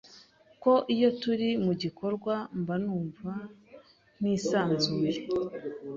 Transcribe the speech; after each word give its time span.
ko 0.63 0.73
iyo 0.95 1.09
turi 1.21 1.49
mu 1.65 1.73
gikorwa 1.81 2.35
mba 2.59 2.75
numva 2.83 3.33
ntisanzuye 4.19 5.11